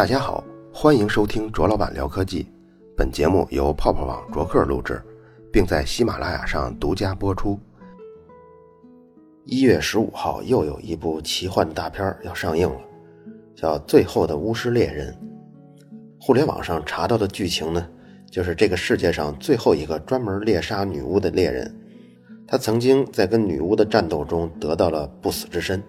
[0.00, 0.42] 大家好，
[0.72, 2.46] 欢迎收听卓老板聊科技。
[2.96, 4.98] 本节目由泡泡网卓克录制，
[5.52, 7.60] 并在喜马拉雅上独家播出。
[9.44, 12.80] 一月十五号，又有一部奇幻大片要上映了，
[13.54, 15.12] 叫《最后的巫师猎人》。
[16.18, 17.86] 互联网上查到的剧情呢，
[18.30, 21.78] 就是这个世界上最后一个专门猎杀女巫的猎人，
[22.46, 25.82] 他曾经在跟女巫的战斗中得到了不死之身。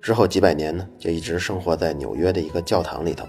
[0.00, 3.26] 之后几百年呢，就一直生活在纽约的一个教堂里头。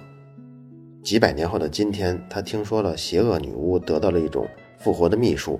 [1.03, 4.47] 几百年后的今天，他听说了邪恶女巫得到了一种
[4.77, 5.59] 复活的秘术，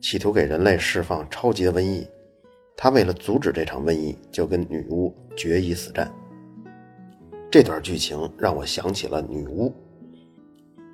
[0.00, 2.06] 企图给人类释放超级的瘟疫。
[2.76, 6.12] 他为了阻止这场瘟疫，就跟女巫决一死战。
[7.50, 9.72] 这段剧情让我想起了女巫。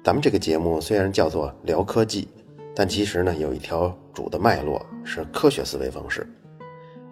[0.02, 2.28] 咱们这个节目虽然叫做聊科技，
[2.74, 6.26] 但其实呢有一条主的脉络是科学思维方式。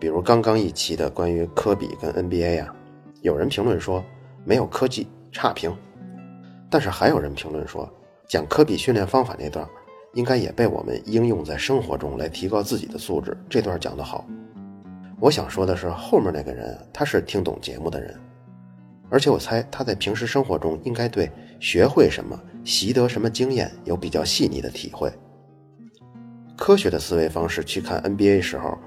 [0.00, 2.72] 比如刚刚一期的关于科比跟 NBA 呀，
[3.20, 4.04] 有人评论说
[4.44, 5.76] 没有科技差评，
[6.70, 7.88] 但是还有人评论说
[8.28, 9.68] 讲科比训练方法那段
[10.14, 13.36] 应该也被我们应用在生活中来提高自己的素质。
[13.48, 14.24] 这段讲得好。
[15.18, 18.16] 我想说的是后面那个人他是听懂节目的人，
[19.10, 25.12] 而且我猜他在平时生活中应该对学会什么、习得什么经验有比较细腻的体会。
[26.56, 28.78] 科学的思维方式去看 NBA 时候。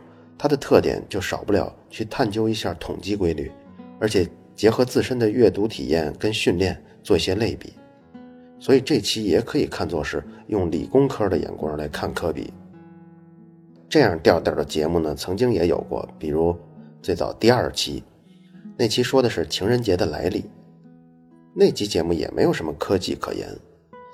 [0.42, 3.52] 它的特点就少不了去探究一下统计规律，
[4.00, 7.74] 而且结合自身的阅读体验跟训练做一些类比，
[8.58, 12.52] 所以这期也可以看作是用理工科的眼光来看科比。
[13.88, 16.58] 这样调调的节目呢，曾经也有过，比如
[17.04, 18.04] 最早第二期，
[18.76, 20.46] 那期说的是情人节的来历，
[21.54, 23.48] 那期节目也没有什么科技可言，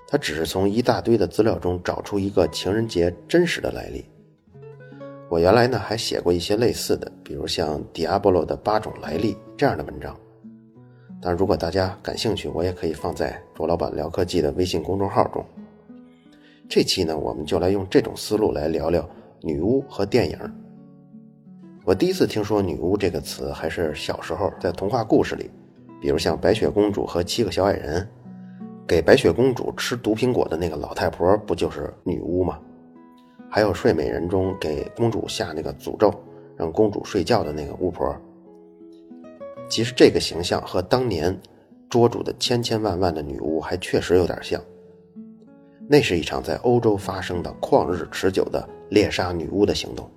[0.09, 4.03] 他只是从一大堆的资料中找出一个情人节真实的来历。
[5.29, 10.15] 我原来呢还写过一些类似的，比如像迪亚波罗的八种来历这样的文章。
[11.21, 15.43] 但如果大家感兴趣，我也可以放在卓老板聊科技的微信公众号中。
[16.69, 19.07] 这期呢，我们就来用这种思路来聊聊
[19.41, 20.37] 女巫和电影。
[21.83, 25.49] 我第一次听说“女巫”这个词，还是小时候在童话故事里，
[26.01, 28.07] 比如像白雪公主和七个小矮人，
[28.85, 32.59] 给白雪公主吃毒苹果的那个老太婆，不就是女巫吗？
[33.49, 36.13] 还有《睡美人》中给公主下那个诅咒，
[36.55, 38.15] 让公主睡觉的那个巫婆。
[39.69, 41.37] 其实这个形象和当年
[41.89, 44.61] 捉住的千千万万的女巫还确实有点像。
[45.87, 50.09] 那是一场在欧洲发生的旷日持久的猎杀女巫的行动。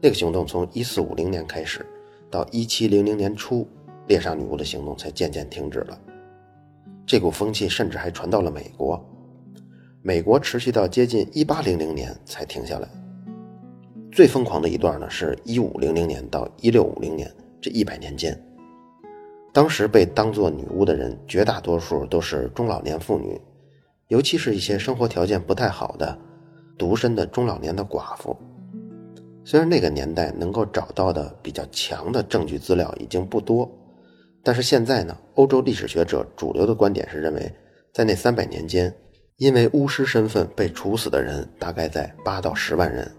[0.00, 1.86] 那个行动从1450年开始，
[2.30, 3.66] 到1700年初，
[4.08, 5.98] 猎杀女巫的行动才渐渐停止了。
[7.06, 9.00] 这股风气甚至还传到了美国。
[10.06, 12.88] 美国持续到接近一八零零年才停下来。
[14.12, 17.28] 最疯狂的一段呢，是一五零零年到一六五零年
[17.60, 18.40] 这一百年间。
[19.52, 23.36] 当时被当作女巫的人，绝大多数都是中老年妇女，
[24.06, 26.16] 尤其是一些生活条件不太好的
[26.78, 28.36] 独身的中老年的寡妇。
[29.44, 33.68] 虽然那个年代能够找到的比较强的证据资料已经不多，
[34.44, 37.52] 但是现在呢，欧洲历史学者主流的观点是认为，
[37.92, 38.94] 在那三百年间。
[39.38, 43.10] 因为巫师身份被处死的人大概在八到十万人，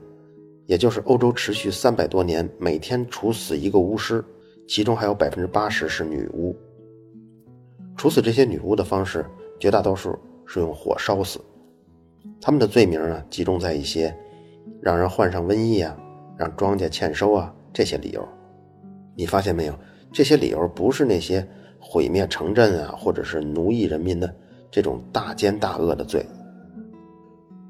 [0.65, 4.25] 也就是欧洲持续三百多年每天处死一个巫师，
[4.67, 6.57] 其中还有百分之八十是女巫。
[7.95, 9.23] 处死这些女巫的方式，
[9.59, 10.17] 绝大多数
[10.47, 11.39] 是用火烧死。
[12.41, 14.11] 他们的罪名呢，集中在一些
[14.81, 15.95] 让人患上瘟疫啊、
[16.35, 18.27] 让庄稼欠收啊这些理由。
[19.15, 19.79] 你发现没有？
[20.11, 21.47] 这些理由不是那些
[21.79, 24.35] 毁灭城镇啊，或者是奴役人民的。
[24.77, 26.23] 这种大奸大恶的罪，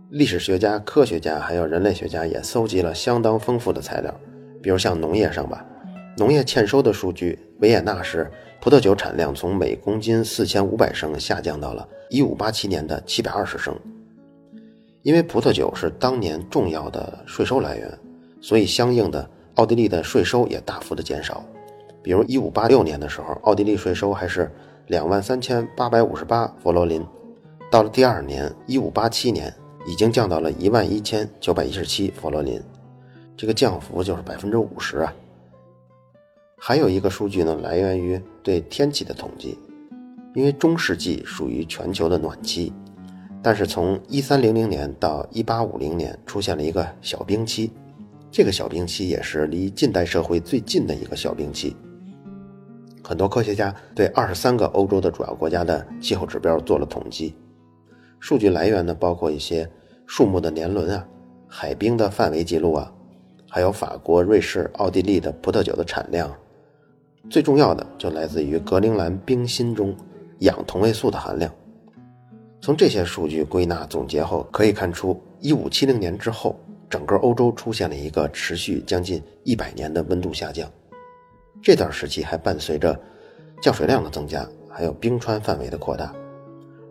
[0.10, 4.14] 历史学家、科学家还有人类学家也搜集了相当丰富的材料，
[4.62, 5.66] 比如像农业上吧，
[6.18, 8.30] 农业欠收的数据，维也纳市
[8.60, 13.74] 葡萄酒产量从每公斤四千五百升下降到了一五八七年的七百二十升。
[15.02, 17.90] 因为葡萄酒是当年重要的税收来源，
[18.42, 19.26] 所以相应的
[19.56, 21.42] 奥地利的税收也大幅的减少。
[22.04, 24.52] 比如一五八六年的时候，奥地利税收还是。
[24.88, 27.06] 两万三千八百五十八佛罗林，
[27.70, 29.54] 到了第二年一五八七年，
[29.86, 32.62] 已经降到了一万一千九百一十七佛罗林，
[33.36, 35.14] 这个降幅就是百分之五十啊。
[36.58, 39.60] 还有一个数据呢，来源于对天气的统计，
[40.34, 42.72] 因为中世纪属于全球的暖期，
[43.44, 47.74] 但是从一三零零年到一八五零年出现了一个小冰期，
[48.32, 51.76] 这个小冰期也是离近代社会最近的一个小冰期。
[53.08, 57.34] 很多科学家对二十三个欧洲的主要国家的气候指标做了统计，
[58.20, 59.66] 数据来源呢包括一些
[60.06, 61.08] 树木的年轮啊、
[61.48, 62.92] 海冰的范围记录啊，
[63.50, 66.30] 还有法国、瑞士、奥地利的葡萄酒的产量。
[67.30, 69.96] 最重要的就来自于格陵兰冰芯中
[70.40, 71.50] 氧同位素的含量。
[72.60, 76.60] 从这些数据归纳总结后，可以看出，一五七零年之后，
[76.90, 80.70] 整个欧洲出现了一个持续将近一百年的温度下降。
[81.62, 82.98] 这段时期还伴随着
[83.62, 86.14] 降水量的增加，还有冰川范围的扩大，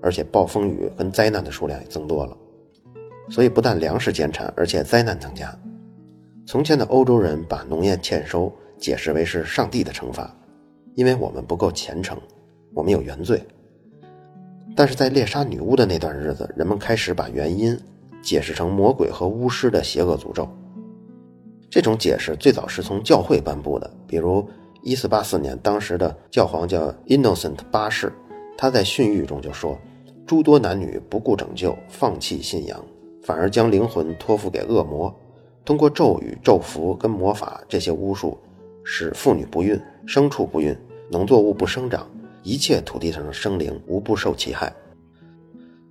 [0.02, 2.36] 而且暴风雨跟灾难的数量也增多了。
[3.28, 5.52] 所以，不但粮食减产，而且灾难增加。
[6.46, 10.32] 从前的欧洲人把农业欠收解释为是上帝的惩罚，
[10.94, 12.16] 因为我们不够虔诚，
[12.72, 13.42] 我们有原罪。
[14.76, 17.76] 但是在猎杀女巫的那段日子，人们开始把原因
[18.22, 20.48] 解释成魔鬼和巫师的邪恶诅咒。
[21.68, 24.46] 这种解释最早是从教会颁布的，比如
[24.84, 28.12] 1484年，当时的教皇叫 Innocent 八世，
[28.56, 29.78] 他在训谕中就说
[30.26, 32.84] ：“诸多男女不顾拯救，放弃信仰，
[33.22, 35.14] 反而将灵魂托付给恶魔，
[35.64, 38.38] 通过咒语、咒符跟魔法这些巫术，
[38.84, 40.76] 使妇女不孕、牲畜不孕、
[41.10, 42.08] 农作物不生长。”
[42.42, 44.72] 一切土地上的生灵无不受其害。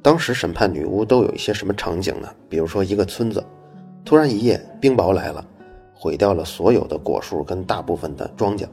[0.01, 2.29] 当时审判女巫都有一些什么场景呢？
[2.47, 3.43] 比如说一个村子，
[4.05, 5.45] 突然一夜冰雹来了，
[5.97, 8.67] 毁掉了所有的果树跟大部分的庄稼，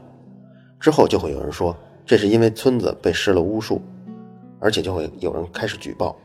[0.79, 1.75] 之后就会有人说
[2.05, 3.81] 这是因为村子被施了巫术，
[4.59, 6.15] 而且就会有人开始举报，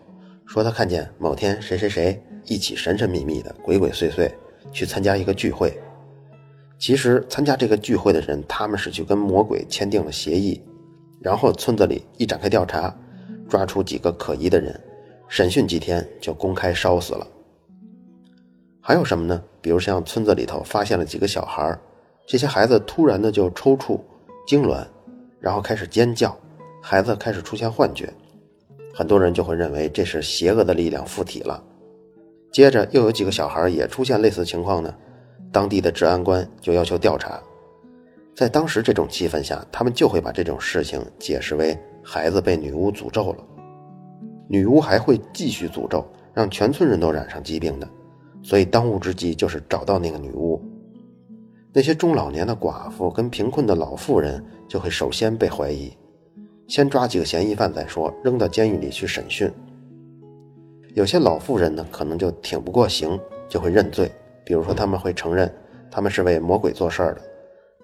[0.44, 4.30] 说他看见某天谁谁谁一起神神秘秘的、鬼鬼祟祟
[4.72, 5.80] 去参加一个聚会，
[6.78, 10.60] 其实参加这个聚会的人他们是去跟魔鬼签订了协议。
[11.20, 12.94] 然后村子里一展开调查，
[13.48, 14.78] 抓出几个可疑的人，
[15.28, 17.26] 审讯几天就公开烧死了。
[18.88, 19.44] 还有什么呢？
[19.61, 21.79] 比如像村子里头发现了几个小孩
[22.26, 24.00] 这些孩子突然的就抽搐、
[24.49, 24.82] 痉挛，
[25.38, 26.35] 然后开始尖叫，
[26.81, 28.11] 孩子开始出现幻觉，
[28.94, 31.62] 很多人就会认为这是邪恶的力量附体了。
[32.50, 34.94] 接着又有几个小孩也出现类似情况呢，
[35.52, 37.38] 当地的治安官就要求调查。
[38.35, 43.44] 在当时这种气氛下，他们就会把这种事情解释为孩子被女巫诅咒了。
[44.49, 46.02] 女巫还会继续诅咒，
[46.32, 47.87] 让全村人都染上疾病的。
[48.48, 50.58] 所以当务之急就是找到那个女巫。
[51.70, 55.92] 那些中老年的寡妇跟贫困的老妇人就会首先被怀疑，
[56.66, 59.52] 先抓几个嫌疑犯再说，扔到监狱里去审讯。
[60.94, 64.10] 有些老妇人呢，可能就挺不过刑，就会认罪。
[64.46, 65.54] 比如说，他们会承认
[65.90, 67.20] 他们是为魔鬼做事儿的。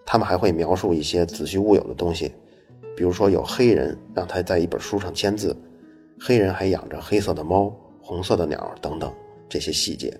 [0.06, 2.32] 他们还会描述一些子虚乌有的东西，
[2.96, 5.54] 比如说有黑人让他在一本书上签字，
[6.18, 7.70] 黑人还养着黑色的猫、
[8.00, 9.12] 红色的鸟等等
[9.46, 10.18] 这些细节。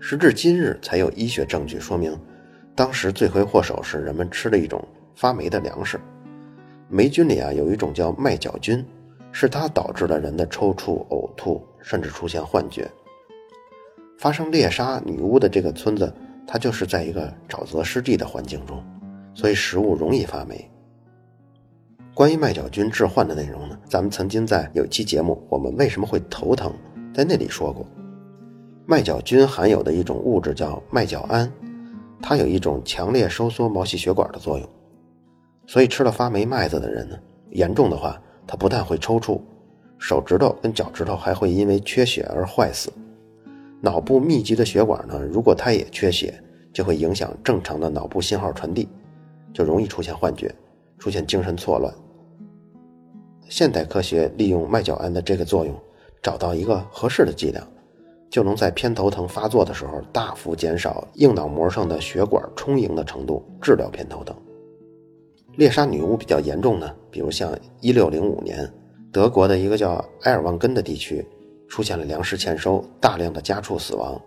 [0.00, 2.18] 时至今日，才有医学证据说明，
[2.74, 4.82] 当时罪魁祸首是人们吃的一种
[5.14, 6.00] 发霉的粮食，
[6.88, 8.84] 霉菌里啊有一种叫麦角菌，
[9.30, 12.90] 是它导致了人的抽搐、呕吐，甚至出现幻觉。
[14.18, 16.12] 发生猎杀女巫的这个村子。
[16.52, 18.82] 它就是在一个沼泽湿地的环境中，
[19.34, 20.68] 所以食物容易发霉。
[22.12, 26.72] 关于麦角菌致幻的内容呢，咱们曾经在有期节目《我们为什么会头疼》
[27.14, 27.86] 在那里说过，
[28.90, 31.48] 麦角菌含有的一种物质叫麦角胺，
[32.20, 34.68] 它有一种强烈收缩毛细血管的作用，
[35.64, 37.16] 所以吃了发霉麦子的人呢，
[37.50, 39.40] 严重的话，他不但会抽搐，
[39.96, 42.92] 手指头跟脚趾头还会因为缺血而坏死。
[43.80, 48.88] 脑部密集的血管呢，如果它也缺血，就会影响正常的脑部信号传递，
[49.54, 50.52] 就容易出现幻觉，
[50.98, 51.94] 出现精神错乱。
[53.48, 55.72] 现代科学利用麦角胺的这个作用，
[56.20, 57.64] 找到一个合适的剂量，
[58.30, 64.34] 就能在偏头疼发作的时候大幅减少硬脑膜上的血管充盈的程度，治疗偏头疼。
[65.56, 68.72] 猎杀女巫比较严重呢，比如像1605年，
[69.12, 71.26] 德国的一个叫埃尔旺根的地区。
[71.68, 74.20] 出现了粮食欠收，大量的家畜死亡。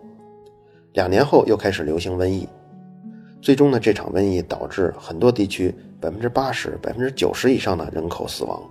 [0.94, 2.48] 两年后又开始流行瘟疫，
[3.42, 8.62] 最终呢，这场瘟疫导致很多地区百分之八十、百分之九十以上的人口死亡。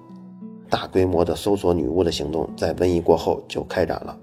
[0.71, 4.17] 大规模的搜索女巫的行动在瘟疫过后就开展了。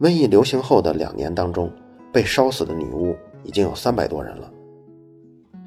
[0.00, 1.70] 瘟疫流行后的两年当中，
[2.10, 3.14] 被烧死的女巫
[3.44, 4.50] 已经有三百多人了。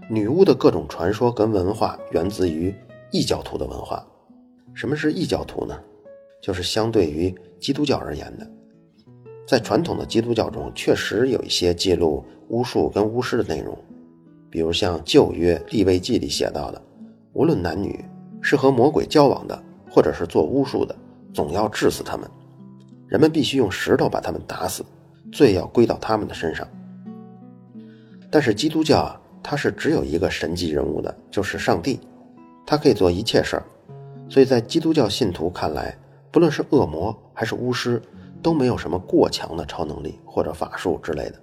[0.09, 2.73] 女巫的各种传说跟文化源自于
[3.11, 4.03] 异教徒的文化。
[4.73, 5.79] 什么是异教徒呢？
[6.41, 8.51] 就是相对于基督教而言的，
[9.47, 13.77] 在传统的基督教中，确实有一些记录巫术跟巫师的内容，
[14.49, 16.81] 比如像旧约立位记里写到的，
[17.33, 18.03] 无论男女，
[18.41, 20.95] 是和魔鬼交往的，或者是做巫术的，
[21.31, 22.27] 总要治死他们，
[23.13, 24.83] 人们必须用石头把他们打死，
[25.31, 26.67] 罪要归到他们的身上。
[28.31, 31.99] 但是基督教啊，它是只有一个神级人物的，就是上帝，
[32.65, 33.63] 他可以做一切事儿，
[34.27, 35.95] 所以在基督教信徒看来。
[36.31, 38.01] 不论是恶魔还是巫师，
[38.41, 41.35] 都没有什么过强的超能力或者法术之类的。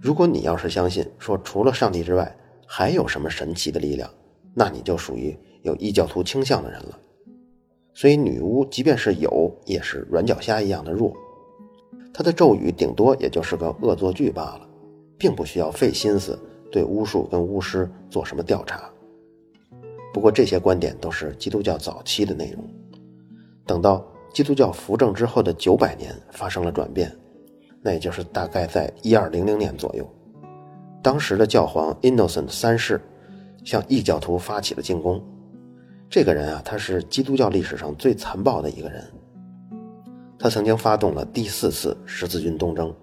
[0.00, 2.34] 如果你要是相信说除了上帝之外
[2.66, 4.08] 还有什么神奇的力量，
[4.54, 6.98] 那你就属于有异教徒倾向的人了。
[7.94, 11.12] 所以女巫即便是有，也是软脚虾一样的弱。
[12.12, 14.68] 她的咒语顶多也就是个恶作剧罢了，
[15.16, 16.38] 并不需要费心思
[16.70, 18.90] 对巫术跟巫师做什么调查。
[20.12, 22.64] 不过这些观点都是基督教早期的内容。
[23.66, 27.10] 等到基督教扶正之后的九百年发生了转变，
[27.80, 30.08] 那也就是大概在一二零零年左右，
[31.02, 33.00] 当时的教皇 Innocent 三世
[33.64, 35.20] 向异教徒发起了进攻。
[36.14, 39.04] 这个人啊，他是基督教历史上最残暴的一个人。
[40.38, 42.94] 他曾经发动了第四次十字军东征。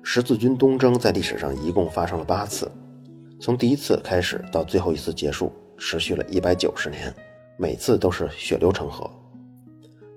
[0.00, 2.70] 十字军东征在历史上一共发生了八次，
[3.40, 5.52] 从第一次开始到最后一次结束。
[5.76, 7.12] 持续了一百九十年，
[7.58, 9.10] 每次都是血流成河。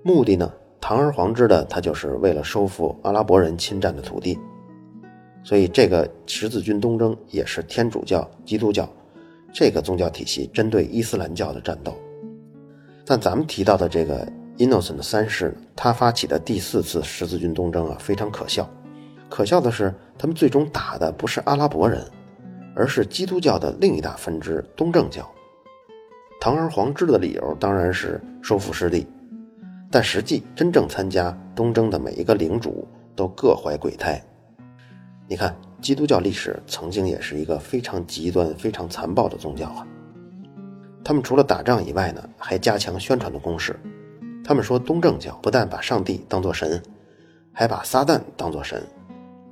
[0.04, 0.48] 目的呢，
[0.80, 4.38] 堂而皇之的，他就是为了收复阿拉伯人侵占的土地。
[5.42, 8.88] 所以，这个十字军东征也是天主教、基督教
[9.52, 11.92] 这个宗教体系针对伊斯兰教的战斗。
[13.10, 14.24] 但咱们提到的这个
[14.56, 18.70] Innocent 三世，他发起的第四次十字军东征啊，非常可笑。
[19.28, 22.06] 可笑的是，他们最终打的不是阿拉伯人，
[22.72, 25.28] 而是基督教的另一大分支东正教。
[26.40, 29.04] 堂而皇之的理由当然是收复失地，
[29.90, 32.86] 但实际真正参加东征的每一个领主
[33.16, 34.22] 都各怀鬼胎。
[35.26, 35.52] 你看，
[35.82, 39.84] 基督教历史曾经也是一个非常极端、非常残暴的宗教啊。
[41.10, 43.74] 他们除了打仗以外呢，还加强宣传的攻势。
[44.44, 46.80] 他们说，东正教不但把上帝当作神，
[47.52, 48.80] 还把撒旦当作神，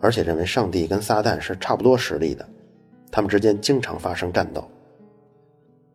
[0.00, 2.48] 而且认为上帝跟撒旦是差不多实力的，
[3.10, 4.62] 他们之间经常发生战斗。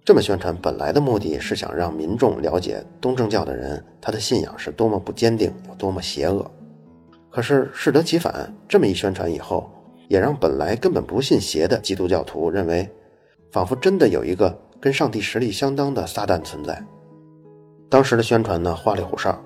[0.04, 6.46] 这么宣传本来的目的是想让民众了解东正教的人他的信仰是多么不坚定，有多么邪恶。
[7.32, 9.72] 可是适得其反，这么一宣传以后，
[10.10, 12.86] 也让本来根本不信邪的基督教徒认为，
[13.50, 14.54] 仿佛真的有一个
[14.84, 16.86] 跟上帝实力相当的撒旦存在。
[17.90, 19.42] 当时的宣传呢花里胡哨，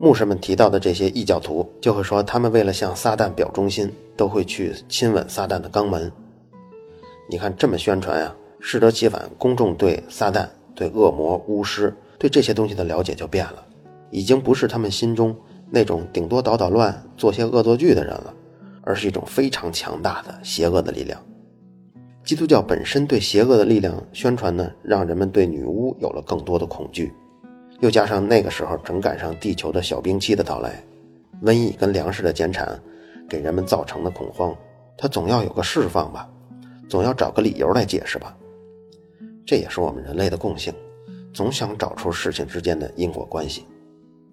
[0.00, 6.10] 牧师们提到的这些异教徒就会说，他们为了向撒旦表忠心，都会去亲吻撒旦的肛门。
[7.28, 8.34] 你看这么宣传呀？
[8.58, 13.64] 适得其反，公众对撒旦、对恶魔、巫师、对这些东西的了解就变了，
[14.10, 15.36] 已经不是他们心中
[15.70, 18.34] 那种顶多捣捣乱、做些恶作剧的人了，
[18.82, 21.22] 而是一种非常强大的邪恶的力量。
[22.30, 27.12] 基督教本身对邪恶的力量宣传呢，让人们对女巫有了更多的恐惧，
[27.80, 30.80] 又加上那个时候正赶上地球的小冰期的到来，
[31.42, 32.80] 瘟疫跟粮食的减产，
[33.28, 34.56] 给人们造成的恐慌，
[34.96, 36.30] 它总要有个释放吧，
[36.88, 38.38] 总要找个理由来解释吧。
[39.44, 40.72] 这也是我们人类的共性，
[41.34, 43.66] 总想找出事情之间的因果关系。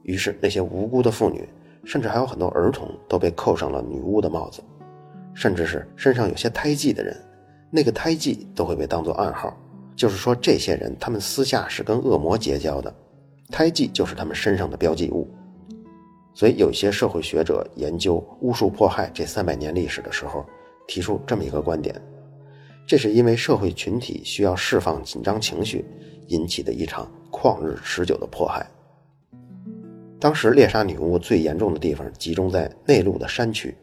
[0.03, 1.49] 于是，那些无辜的妇女，
[1.83, 4.61] 甚至还有很多儿童，都被扣上了女巫的帽子。
[5.33, 7.17] 甚至是身上有些胎记的人，
[7.69, 9.55] 那个胎记都会被当作暗号，
[9.95, 12.93] 就是说，这些人他们私下是跟恶魔结交的，
[13.51, 15.27] 胎记就是他们身上的标记物。
[16.33, 20.45] 所以，有些社会学者研究巫术迫害这三百年历史的时候，
[20.87, 21.99] 提出这么一个观点。
[22.85, 25.83] 这是因为社会群体需要释放紧张情绪
[26.27, 28.65] 引起的一场旷日持久的迫害。
[30.19, 33.75] 当时猎杀女巫最严重的地方集中在内陆的山区，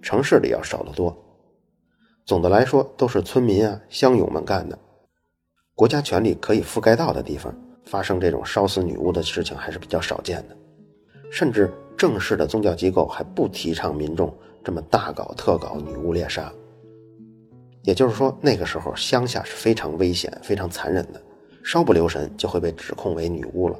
[0.00, 1.14] 城市里要少得多。
[2.30, 4.78] 总的来说，都是村民啊乡勇们干的。
[5.74, 10.56] 国家权力可以覆盖到的地方，发生这种烧死女巫的事情还是比较少见的。
[11.28, 14.32] 甚至正式的宗教机构还不提倡民众
[14.62, 16.52] 这么大搞特搞女巫猎杀。
[17.82, 21.20] 也就是说，那个时候乡下是非常危险、非常残忍的，
[21.64, 23.76] 稍不留神就会被指控为女巫了。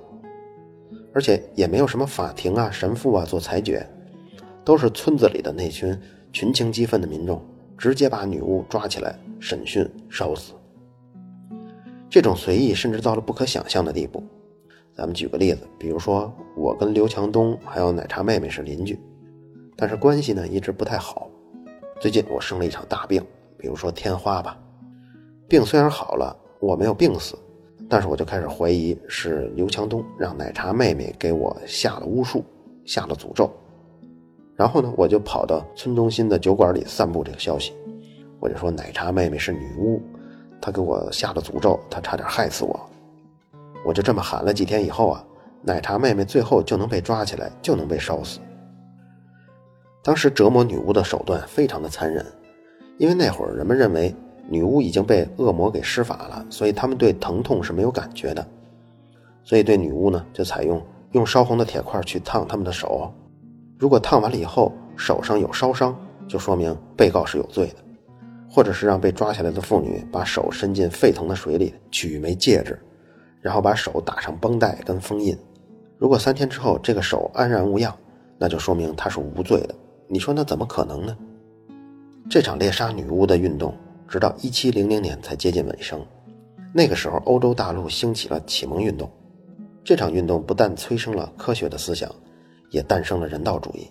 [1.14, 3.88] 而且也没有什么法庭啊、神父啊做裁决，
[4.64, 5.96] 都是村子里的那群
[6.32, 7.40] 群情激愤的民众
[7.80, 10.52] 直接把女巫抓起来审讯、烧死。
[12.10, 14.22] 这种随意甚至到了不可想象的地步。
[14.94, 19.00] 咱们举个例子，比如说我跟刘强东还有奶茶妹妹是邻居，
[19.78, 21.30] 但是关系呢一直不太好。
[21.98, 23.24] 最近我生了一场大病。
[23.56, 24.58] 比如说天花吧，
[25.48, 27.34] 病虽然好了，我没有病死，
[27.88, 32.44] 但是我就开始怀疑是刘强东让奶茶妹妹给我下了巫术，
[32.84, 33.50] 下了诅咒。
[34.60, 37.72] 然后呢，我就跑到村中心的酒馆里散布这个消息，
[38.38, 40.02] 我就说奶茶妹妹是女巫，
[40.60, 42.78] 她给我下了诅咒，她差点害死我。
[43.86, 45.24] 我就这么喊了几天以后啊，
[45.62, 48.38] 奶茶妹妹最后就能被抓起来，就能被烧死。
[50.04, 52.22] 当时折磨女巫的手段非常的残忍。
[52.98, 54.14] 因为那会儿人们认为
[54.46, 58.46] 女巫已经被恶魔给施法了，所以他们对疼痛是没有感觉的，
[59.42, 63.10] 所以对女巫呢就采用用烧红的铁块去烫他们的手，
[63.80, 67.76] 如果烫完了以后手上有烧伤，就说明被告是有罪的，
[68.46, 72.78] 或者是让被抓下来的妇女把手伸进沸腾的水里取一枚戒指，
[73.40, 75.34] 然后把手打上绷带跟封印。
[75.96, 77.96] 如果三天之后这个手安然无恙，
[78.36, 79.74] 那就说明他是无罪的。
[80.08, 81.16] 你说那怎么可能呢？
[82.28, 83.74] 这场猎杀女巫的运动，
[84.06, 86.04] 直到一七零零年才接近尾声。
[86.74, 89.10] 那个时候，欧洲大陆兴起了启蒙运动。
[89.82, 92.14] 这场运动不但催生了科学的思想，
[92.70, 93.86] 也诞生了人道主义。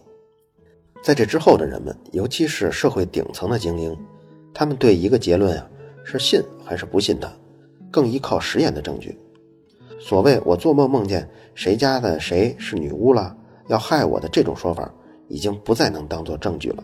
[1.01, 3.97] 在这之后的人们，尤其是社会顶层的精英，
[4.53, 5.69] 他们对一个结论啊，
[6.03, 7.31] 是信还是不信的，
[7.89, 9.17] 更依靠实验的证据。
[9.99, 13.35] 所谓“我做梦梦见谁家的谁是女巫了，
[13.67, 14.91] 要害我的”这种说法，
[15.27, 16.83] 已经不再能当做证据了。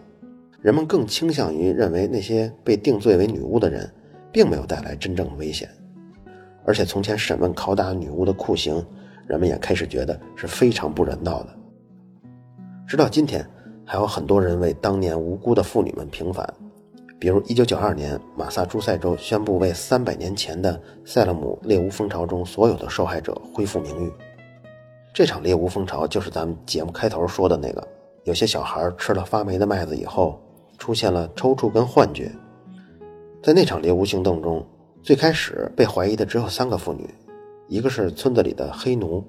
[0.61, 3.89] 人们更倾向于认为那些被定罪为女巫的人，
[4.31, 5.69] 并没有带来真正的危险。
[6.65, 8.83] 而且从前审问拷打女巫的酷刑，
[9.27, 11.55] 人们也开始觉得是非常不人道的。
[12.87, 13.45] 直到今天。
[13.87, 16.51] 还有很多人为当年无辜的妇女们平反，
[17.19, 24.11] 比如1992年，马萨诸塞州宣布为300年前的塞勒姆猎巫风潮中所有的受害者恢复名誉。
[25.13, 27.87] 这场猎巫风潮就是咱们节目开头说的那个：
[28.23, 30.41] 有些小孩吃了发霉的麦子以后，
[30.79, 32.31] 出现了抽搐跟幻觉。
[33.43, 34.65] 在那场猎巫行动中，
[35.03, 37.07] 最开始被怀疑的只有三个妇女，
[37.67, 39.23] 一个是村子里的黑奴，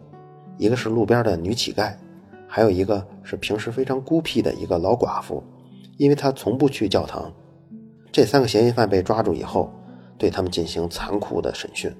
[0.57, 1.93] 一个是路边的女乞丐。
[2.47, 5.43] 还有一个是平时非常孤僻的一个老寡妇，
[5.99, 7.33] 因为她从不去教堂。
[8.13, 9.71] 这三个嫌疑犯被抓住以后，
[10.17, 11.95] 对他们进行残酷的审讯，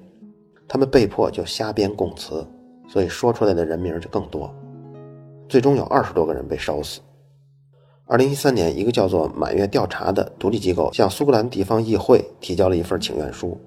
[0.67, 2.43] 他们被迫就瞎编供词，
[2.89, 4.51] 所以说出来的人名就更多。
[5.47, 6.99] 最终有二十多个人被烧死。
[8.05, 13.57] 二零一三年，一个叫做“满月调查”的独立机构向苏格兰地方议会提交了一份请愿书，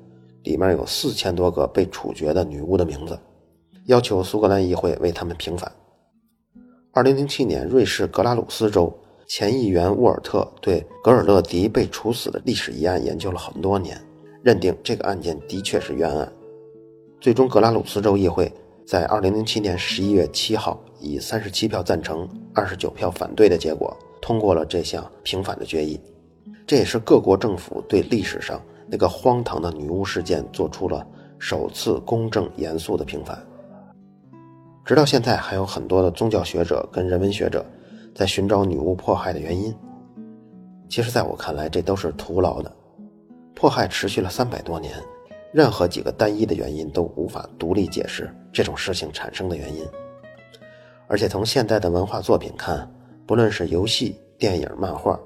[0.43, 3.19] 里面有四千多个被处决的女巫的名字，
[3.85, 5.71] 要求苏格兰议会为他们平反。
[6.93, 8.93] 二零零七年，瑞士格拉鲁斯州
[9.29, 13.97] 前议员沃尔特对格尔勒迪被处死的历史一案研究了很多年，
[14.43, 16.31] 认定这个案件的确是冤案。
[17.21, 18.53] 最终，格拉鲁斯州议会
[18.85, 26.01] 在二零零七年十一月七号以三十七票赞成、二十九票反对的结果通过了这项平反的决议。
[26.67, 31.07] 这也是各国政府对历史上那个荒唐的女巫事件做出了
[31.39, 33.41] 首次公正严肃的平反。
[34.91, 37.65] 直到现在，还有很多的宗教学者跟人文学者
[38.13, 39.73] 在寻找女巫迫害的原因。
[40.89, 42.73] 其实，在我看来，这都是徒劳的。
[43.55, 44.93] 迫害持续了三百多年，
[45.53, 49.87] 任何几个单一的原因都无法独立解释这种事情产生的原因。
[51.07, 52.93] 而且，从现代的文化作品看，
[53.29, 55.17] 不论是游戏、电影、漫画，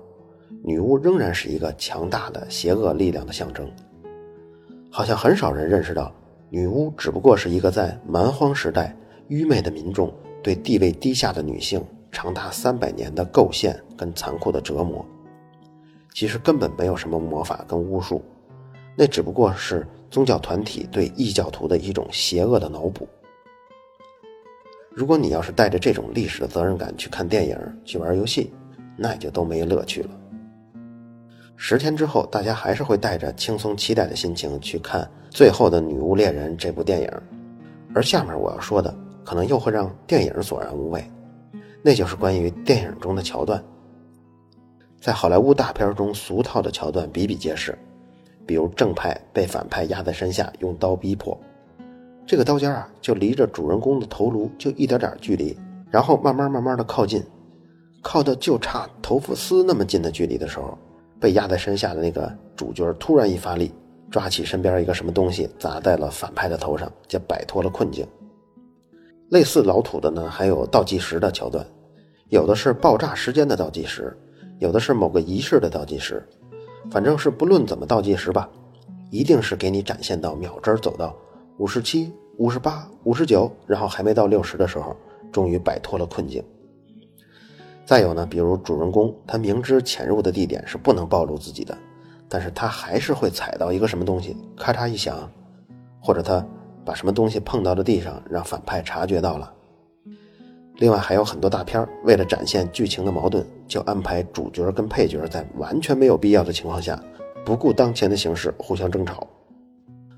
[0.63, 3.67] 女巫仍然是一个强大的邪恶力量的象征。
[4.91, 6.13] 好像很少人认识到，
[6.51, 8.95] 女巫只不过是一个在蛮荒时代。
[9.29, 11.83] 愚昧的民众对地位低下的女性
[12.13, 15.05] 长达三百年的构陷跟残酷的折磨，
[16.13, 18.23] 其实根本没有什么魔法跟巫术，
[18.97, 23.09] 那只不过是宗教团体对异教徒的一种邪恶的脑补。
[24.91, 28.53] 如果你要是带着这种历史的责任感去看电影、去玩游戏，
[28.97, 30.11] 那也就都没乐趣了。
[31.57, 37.11] 十天之后，大家还是会带着轻松期待的心情去看《最后的女巫猎人》这部电影，
[37.93, 38.95] 而下面我要说的。
[39.25, 41.03] 可能又会让电影索然无味，
[41.83, 43.63] 那就是关于电影中的桥段。
[45.01, 47.77] 在好莱坞大片中，俗套的桥段比比皆是，
[48.47, 51.39] 比如正派被反派压在身下，用刀逼迫，
[52.27, 55.57] 这个刀尖啊，就离着主人公的头颅就一点点距离，
[55.91, 57.23] 然后慢慢慢慢的靠近，
[58.01, 60.79] 靠的就差头发丝那么近的距离的时候，
[61.21, 63.71] 被压在身下的那个主角突然一发力，
[64.11, 68.07] 抓起身边一个什么东西砸在了反派的头上，就摆脱了困境。
[69.35, 71.67] 类似老土的呢，还有倒计时的桥段，
[72.29, 74.17] 有的是爆炸时间的倒计时，
[74.61, 76.25] 有的是某个仪式的倒计时，
[76.89, 78.49] 反正是不论怎么倒计时吧，
[79.11, 81.13] 一定是给你展现到秒针走到
[81.59, 84.95] 五十七、五十八、五十九，然后还没到六十的时候，
[85.33, 86.41] 终于摆脱了困境。
[87.85, 91.77] 再有呢，比如主人公他明知潜入的地点是不能暴露自己的，
[92.29, 95.29] 但是他还是会踩到一个什么东西，咔嚓一响，
[96.01, 96.47] 或者他。
[96.85, 99.53] 把什么东西碰到了地上，让反派察觉到了。
[100.79, 107.01] 另外还有很多大片为了展现剧情的矛盾，就安排主角跟配角在完全没有必要的情况下，
[107.45, 109.27] 不顾当前的形势互相争吵。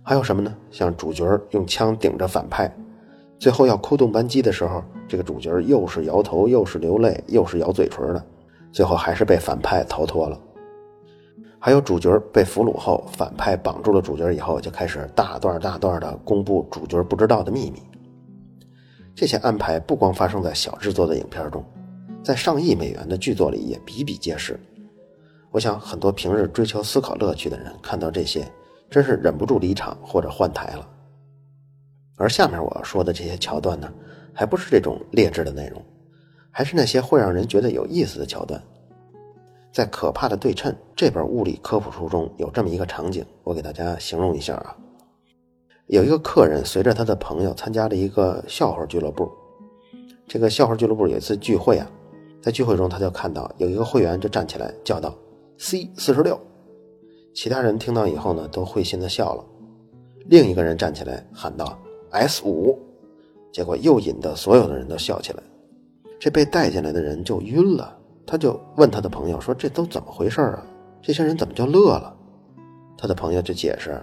[0.03, 0.55] 还有什么呢？
[0.71, 2.75] 像主角用枪顶着反派，
[3.39, 8.25] 最后要扣动扳机的时候，这个主角又是摇头，又是流泪，又是咬嘴唇的，
[8.73, 10.41] 最后还是被反派逃脱了。
[11.59, 17.83] 还有主角被俘虏后，反派绑住了主角以后，就开始大段大段的公布主角不知道的秘密。
[19.15, 21.65] 这些安排不光发生在小制作的影片中，
[22.23, 24.61] 在上亿美元的剧作里也比比皆是。
[25.51, 28.47] 我想很多平日追求思考乐趣的人看到这些，
[28.91, 30.87] 真是忍不住离场或者换台了。
[32.19, 33.91] 而下面我要说的这些桥段呢，
[34.35, 35.83] 还不是这种劣质的内容，
[36.51, 38.63] 还是那些会让人觉得有意思的桥段。
[39.77, 44.75] 在《可怕的对称》这本物理科普书中有这么一个场景，我给大家形容一下啊。
[45.89, 49.31] 有一个客人随着他的朋友参加了一个笑话俱乐部，
[50.27, 51.87] 这个笑话俱乐部有一次聚会啊，
[52.41, 55.15] 在聚会中他就看到有一个会员就站起来叫道
[55.59, 56.41] ：“C 四十六。”
[57.37, 59.45] 其他人听到以后呢，都会心的笑了。
[60.29, 61.79] 另一个人站起来喊道
[62.13, 62.79] ：“S 五。”
[63.53, 65.43] 结果又引得所有的人都笑起来。
[66.19, 67.96] 这被带进来的人就晕了，
[68.27, 70.63] 他就问他的朋友说：“这都怎么回事啊？
[71.01, 72.13] 这些人怎么就乐了？”
[72.99, 74.03] 他的朋友就解释，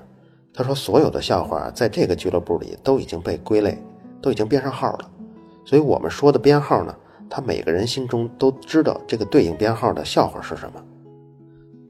[0.54, 3.78] 他说：“所有的笑话在这个俱乐部里都已经被归类，
[4.22, 5.12] 都已经编上号了。
[5.66, 6.96] 所以我们说的编号呢，
[7.30, 10.84] 他每个人心中都知道这个对应编号的笑话是什么。”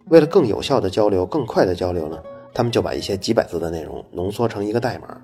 [0.09, 2.17] 为了更有效的交流、更快的交流呢，
[2.53, 5.21] 他们就把一些几百字的内容浓缩成一个代码。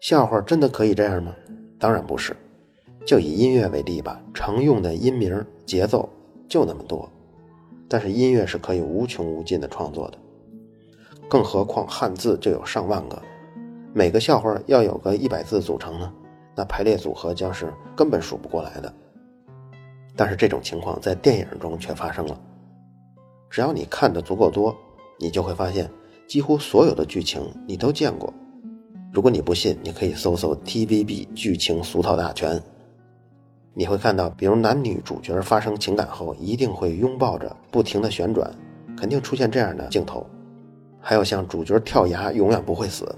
[0.00, 1.34] 笑话真的可以这样吗？
[1.78, 2.36] 当然不是。
[3.06, 6.08] 就以音乐为例吧，常用的音名、节奏
[6.48, 7.08] 就那么多，
[7.88, 10.18] 但是音乐是可以无穷无尽的创作的。
[11.28, 13.20] 更何况汉字就有上万个，
[13.92, 16.12] 每个笑话要有个一百字组成呢，
[16.54, 18.92] 那排列组合将是根本数不过来的。
[20.14, 22.40] 但是这种情况在电影中却发生了。
[23.50, 24.76] 只要你看的足够多，
[25.18, 25.90] 你就会发现，
[26.28, 28.32] 几乎所有的剧情你都见过。
[29.12, 32.60] 如果你不信，你可以搜搜 TVB 剧情俗套大全，
[33.76, 38.48] 你会看到，比如男女主角发生情感后，一定会拥抱着，不停的旋转，
[38.96, 40.24] 肯定出现这样的镜头。
[41.00, 43.12] 还有像主角跳崖永远不会死，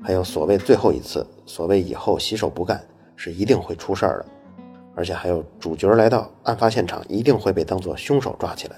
[0.00, 2.80] 还有所谓最后一次，所谓以后洗手不干，
[3.16, 4.26] 是一定会出事儿的。
[4.94, 8.76] 而且还有主角来到案发现场，一定会被当作凶手抓起来。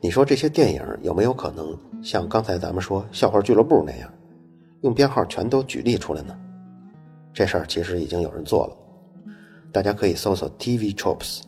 [0.00, 4.10] 你说这些电影有没有可能像刚才咱们说笑话俱乐部那样，
[4.82, 6.36] 用编号全都举例出来呢？
[7.32, 8.76] 这事儿其实已经有人做了，
[9.72, 11.40] 大家可以搜索 TV Tropes，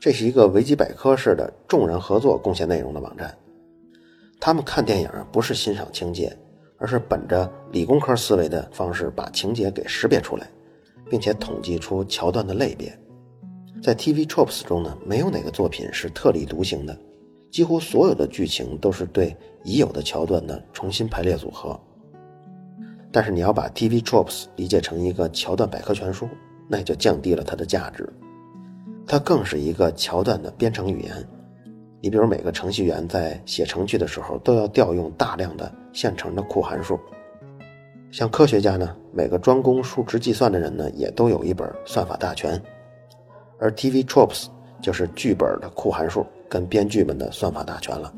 [0.00, 3.32] 这是一个维基百科式的众人合作贡献内容的网站。
[4.40, 6.36] 他们看电影不是欣赏情节，
[6.76, 10.50] 而是本着理工科思维的方式把情节给识别出来，
[11.08, 12.92] 并且统计出桥段的类别。
[13.80, 16.98] 在 TV Tropes 中呢，没有哪个作品是特立独行的。
[17.48, 21.78] 几乎所有的剧情都是对已有的桥段的重新排列组合，
[23.12, 26.28] 但是你要把 TV tropes 理解成一个桥段百科全书，
[26.70, 28.08] 那就降低了它的价值。
[29.06, 31.28] 它更是一个桥段的编程语言。
[32.00, 36.98] 你比如每个程序员在写程序的时候都要调用大量的现成的库函数，
[38.12, 42.62] 像科学家呢，每个专攻数值计算的人呢，也都有一本算法大全，
[43.58, 44.46] 而 TV tropes
[44.80, 46.24] 就是剧本的库函数。
[46.50, 48.12] 跟编剧们的算法大全了。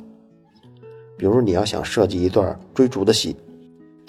[1.18, 3.36] 比如你要想设计一段追逐的戏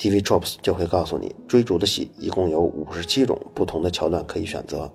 [0.04, 4.92] TV TROPS 就会告诉你，追逐的戏一共有五十七种不同的桥段可以选择。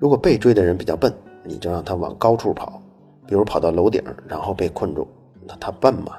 [0.00, 2.82] 如果被追的人比较笨，你就让他往高处跑，
[3.24, 5.06] 比如跑到楼顶，然后被困住，
[5.46, 6.14] 那他笨吗？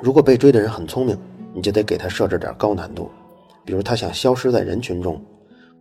[0.00, 1.14] 如果被追的人很聪明，
[1.52, 3.10] 你就得给他设置点高难度，
[3.66, 5.20] 比如他想消失在人群中，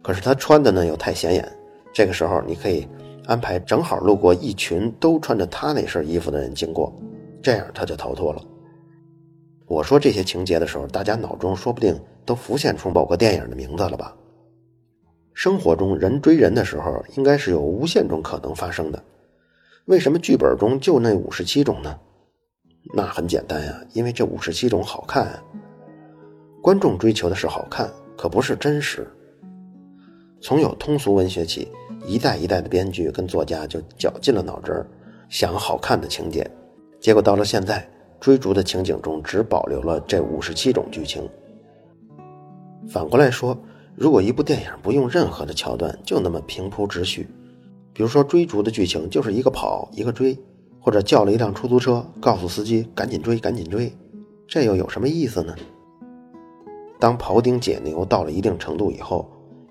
[0.02, 1.50] 可是他穿的呢又太显眼，
[1.94, 2.86] 这个时候你可以。
[3.28, 6.94] 安排正好路过一群都穿着他那身衣服的人经过，
[7.42, 8.42] 这样他就逃脱了。
[9.68, 14.16] 我说这些情节的时候，大家脑中说不定都浮现出某个电影的名字了吧？
[15.34, 19.04] 生活中人追人的时候，应该是有无限种可能发生的。
[19.86, 22.00] 为什么剧本中就那五十七种呢？
[22.94, 25.28] 那很简单呀，因为这五十七种好看。
[26.62, 29.08] 观众追求的是好看，可不是真实。
[30.42, 31.72] 从有通俗文学起。
[32.06, 34.88] 一代一代的编剧跟作家就绞尽了脑汁儿，
[35.28, 36.50] 想好看的情节，
[37.02, 37.86] 结果到了现在，
[38.20, 41.28] 追逐的情景中只保留了这五十七种剧情。
[42.88, 43.58] 反过来说，
[43.96, 47.28] 如果一部电影不用任何的桥段，就那么平铺直叙，
[47.94, 50.38] 比如说追逐的剧情就是一个跑一个追，
[50.80, 53.92] 或者叫了一辆出租车，告诉司机赶紧追赶紧追，
[54.48, 55.56] 这又有什么意思呢？
[57.00, 59.30] 当庖丁解牛到了一定程度以后，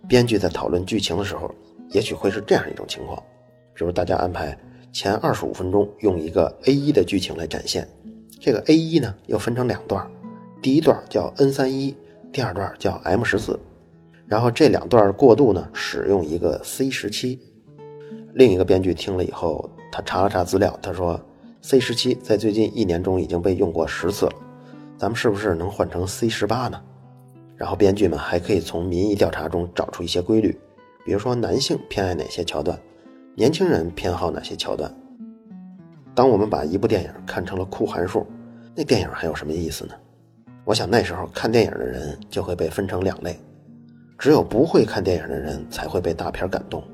[0.08, 1.50] 编剧在讨论剧情的时候。
[1.90, 3.16] 也许会是这样一种情况，
[3.72, 4.58] 比如大家安排
[4.92, 7.88] 前二十五分钟用一个 A 一的剧情来展现，
[8.46, 10.08] 这个 A 一呢又分成两段，
[10.62, 11.96] 第一段叫 N 三一，
[12.30, 13.58] 第二段叫 M 十四，
[14.28, 17.40] 然后这两段过渡呢使用一个 C 十七。
[18.34, 21.20] 另一个编剧听了以后，他查了查资料，他说
[21.60, 24.32] C 十七在最近一年中已经被用过十次了，
[24.96, 26.80] 咱们是不是能换成 C 十八呢？
[27.56, 30.56] 然后编剧们还可以从民意调查中找出一些规律。
[31.04, 32.78] 比如说，男性偏爱哪些桥段，
[33.34, 34.88] 年轻人偏好哪些桥段。
[36.14, 38.24] 当我们把一部电影看成了库函数，
[38.78, 39.94] 那电影还有什么意思呢？
[40.66, 43.34] 我想那时候看电影的人就会被分成两类，
[44.18, 46.84] 只有不会看电影的人才会被大片感动，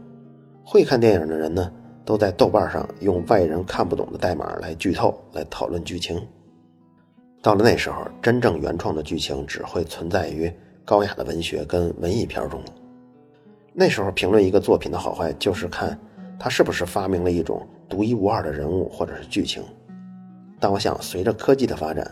[0.64, 1.72] 会看电影的人呢，
[2.04, 6.24] 都在豆瓣上用外人看不懂的代码来剧透、来讨论剧情。
[7.42, 10.52] 到了那时候，真正原创的剧情只会存在于
[10.84, 12.62] 高雅的文学跟文艺片中。
[13.72, 15.98] 那时候评论一个作品的好坏，就是看
[16.38, 19.64] 他是不是发明了一种独一无二的人物或者是剧情。
[20.62, 22.08] 但我想，随着科技的发展，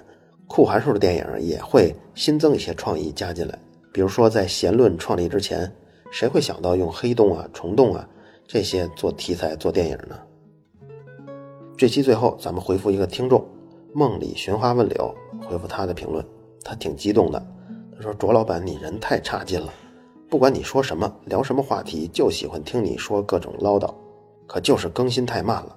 [0.48, 3.56] 酷函数的电影也会新增一些创意加进来。
[3.92, 5.72] 比如说，在弦论创立之前，
[6.10, 8.04] 谁会想到用黑洞啊、虫洞啊
[8.48, 10.18] 这些做题材做电影呢？
[11.76, 13.46] 这期最后，咱们回复一个听众
[13.94, 15.14] 梦里寻花问柳，
[15.48, 16.24] 回复他的评论，
[16.64, 17.40] 他挺激动的。
[17.94, 19.72] 他说：“卓老板，你人太差劲了，
[20.28, 23.94] 不管你说什么，聊什么话题，就喜欢听你说各种唠叨，
[24.48, 25.76] 可就是更新太慢了。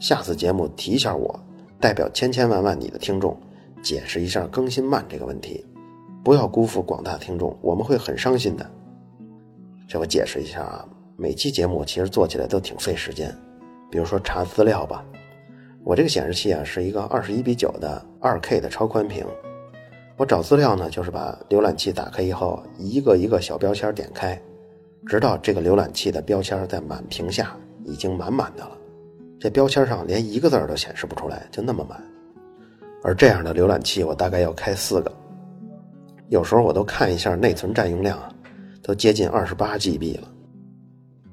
[0.00, 1.38] 下次节目提一下我。”
[1.80, 3.34] 代表千千万万你的听众，
[3.82, 5.64] 解释一下更新慢这个问题，
[6.22, 8.70] 不要辜负广大听众，我们会很伤心的。
[9.88, 13.34] 这我解释一下啊，每期节目其实做起来都挺费时间，
[13.90, 15.02] 比如说查资料吧，
[15.82, 19.24] 我这个显示器啊是一个二十一比九的二 K 的超宽屏，
[20.18, 24.38] 我找资料呢就是把浏览器打开以后，一个一个小标签点开，
[25.06, 28.76] 直到这个浏览器的标签在满屏下已经满满的了。
[29.40, 31.98] 这标签上连一个字都显示不出来，就那么满。
[33.02, 35.10] 而这样的浏览器，我大概要开四个。
[36.28, 38.18] 有时候我都看一下内存占用量，
[38.82, 40.28] 都接近二十八 GB 了。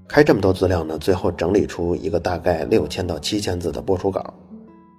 [0.07, 4.33] 开这么多资料呢，最后整理出一个大概六千到七千字的播出稿，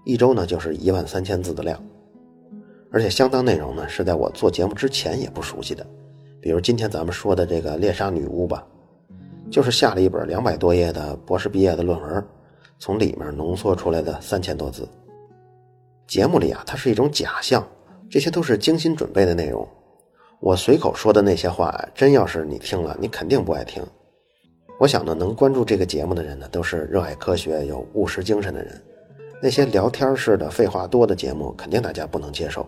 [0.05, 1.83] 一周呢就是一万三千字的量。
[2.93, 5.87] 而且相当内容呢是在我做节目之前也不熟悉的，
[6.43, 8.63] 比如今天咱们说的这个猎杀女巫吧，
[9.51, 12.23] 就是下了一本两百多页的博士毕业的论文。
[12.79, 14.89] 从里面浓缩出来的三千多字。
[16.07, 17.67] 节目里啊，它是一种假象，
[18.09, 19.69] 这些都是精心准备的内容。
[20.41, 23.85] 我随口说的那些话，真要是你听了，你肯定不爱听。
[24.79, 28.81] 我想呢，能关注这个节目的人呢，都是热爱科学、有务实精神的人。
[29.43, 32.67] 那些聊天式的、废话多的节目，肯定大家不能接受。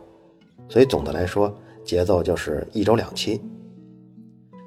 [0.69, 3.41] 所以总的来说，节奏就是一周两期。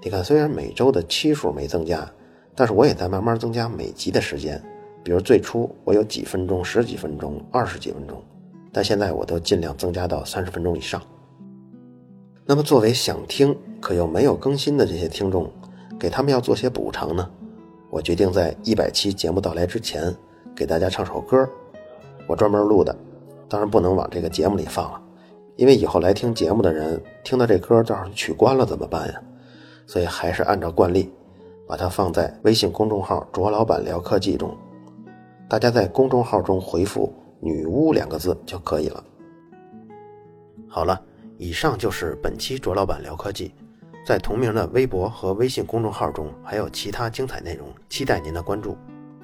[0.01, 2.09] 你看，虽然每周的期数没增加，
[2.55, 4.61] 但是我也在慢慢增加每集的时间。
[5.03, 8.23] 比如最初我有几分钟、十几分钟、二十几分钟，
[8.71, 11.01] 但现在我都尽量增加到三十分钟以上。
[12.45, 15.49] 那么作为想听可又没有更新的这些听众，
[15.99, 17.29] 给他们要做些补偿呢？
[17.89, 20.13] 我决定在一百期节目到来之前，
[20.55, 21.47] 给大家唱首歌，
[22.27, 22.95] 我专门录的，
[23.47, 25.01] 当然不能往这个节目里放了，
[25.57, 29.21] 因为以后来听节目的人听到这歌到时候取关了怎么办呀？
[29.85, 31.11] 所以还是按照惯例，
[31.67, 34.53] 把它放在微信公众号“卓老板聊科技”中。
[35.53, 39.03] 大家在公众号中回复“女巫”两个字就可以了。
[40.67, 40.99] 好了，
[41.37, 43.53] 以上就是本期卓老板聊科技，
[44.03, 48.75] 在同名的微博和微信公众号中还有其他精彩内容，期待您的关注。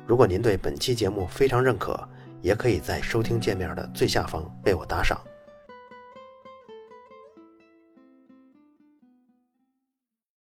[0.06, 2.00] 如果您对本期节目非常认可，
[2.44, 5.20] 也可以在收听界面的最下方为我打赏。